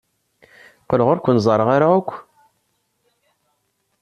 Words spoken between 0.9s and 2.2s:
ur ken-ẓerreɣ ara akk.